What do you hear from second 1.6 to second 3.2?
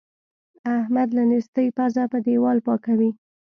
پزه په دېوال پاکوي.